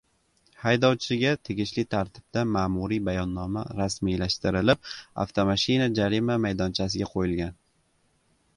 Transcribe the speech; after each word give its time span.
Haydovchiga 0.61 1.33
tegishli 1.49 1.83
tartibda 1.95 2.45
ma’muriy 2.53 3.03
bayonnoma 3.09 3.63
rasmiylashtirilib, 3.81 4.91
avtomashina 5.27 5.89
jarima 6.01 6.39
maydonchasiga 6.47 7.13
qo‘yilgan 7.15 7.57